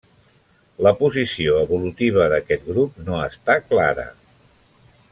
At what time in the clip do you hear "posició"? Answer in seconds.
1.01-1.59